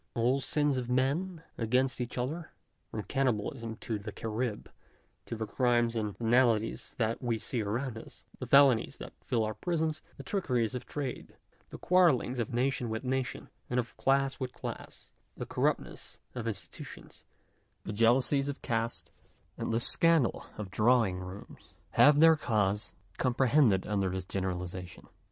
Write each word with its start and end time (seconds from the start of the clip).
All 0.15 0.41
sins 0.41 0.77
of 0.77 0.89
men 0.89 1.43
against 1.59 2.01
each 2.01 2.17
other, 2.17 2.49
from 2.89 3.01
the 3.01 3.05
cannibalism 3.05 3.73
of 3.73 4.01
the 4.03 4.11
Carrib 4.11 4.65
to 5.27 5.35
the 5.35 5.45
crimes 5.45 5.95
and 5.95 6.17
venalities 6.17 6.95
that 6.95 7.21
we 7.21 7.37
see 7.37 7.61
around 7.61 7.99
us; 7.99 8.25
the 8.39 8.47
felonies 8.47 8.97
that 8.97 9.13
fill 9.23 9.43
our 9.43 9.53
prisons, 9.53 10.01
the 10.17 10.23
trickeries 10.23 10.73
of 10.73 10.87
trade, 10.87 11.35
the 11.69 11.77
quarrelings 11.77 12.39
of 12.39 12.51
nation 12.51 12.89
with 12.89 13.03
nation, 13.03 13.49
and 13.69 13.79
of 13.79 13.95
class 13.95 14.39
with 14.39 14.53
class, 14.53 15.11
the 15.37 15.45
corruptness 15.45 16.17
of 16.33 16.47
institutions, 16.47 17.23
the 17.83 17.93
jealousies 17.93 18.49
of 18.49 18.63
caste, 18.63 19.11
and 19.55 19.71
the 19.71 19.79
scandal 19.79 20.47
of 20.57 20.71
drawing 20.71 21.19
rooms, 21.19 21.75
have 21.91 22.19
their 22.19 22.35
causes 22.35 22.95
comprehended 23.19 23.85
under 23.85 24.09
this 24.09 24.25
generaliza 24.25 24.87
tion. 24.87 25.07